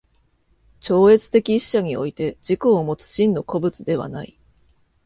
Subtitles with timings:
[0.79, 4.35] 超越的一者において自己をもつ真の個物ではない。